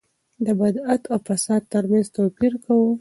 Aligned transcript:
د 0.45 0.47
بدعت 0.59 1.01
او 1.13 1.17
فساد 1.27 1.61
ترمنځ 1.73 2.05
يې 2.07 2.13
توپير 2.17 2.53
کاوه. 2.63 2.91